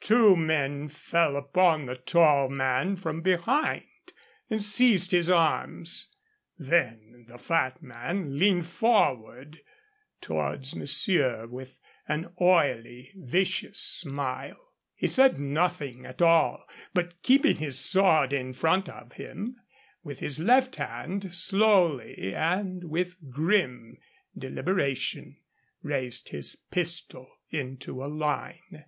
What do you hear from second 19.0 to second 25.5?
him, with his left hand, slowly and with a grim deliberation,